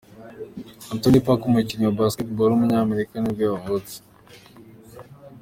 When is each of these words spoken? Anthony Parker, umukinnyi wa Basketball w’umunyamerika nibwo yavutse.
Anthony 0.91 1.19
Parker, 1.25 1.47
umukinnyi 1.49 1.85
wa 1.85 1.97
Basketball 2.01 2.49
w’umunyamerika 2.51 3.13
nibwo 3.17 3.41
yavutse. 3.49 3.95